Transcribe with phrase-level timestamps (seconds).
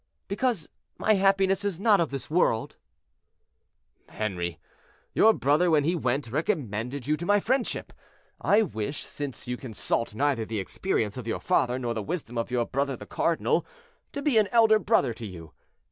[0.27, 2.75] "Because my happiness is not of this world."
[4.09, 4.57] "Henri,
[5.13, 7.93] your brother, when he went, recommended you to my friendship.
[8.41, 12.49] I wish, since you consult neither the experience of your father, nor the wisdom of
[12.49, 13.63] your brother the cardinal,
[14.13, 15.53] to be an elder brother to you.